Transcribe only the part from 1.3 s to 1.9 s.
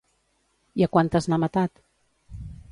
matat?